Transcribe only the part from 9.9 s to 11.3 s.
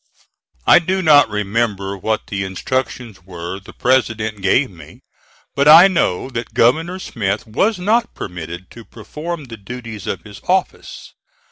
of his office.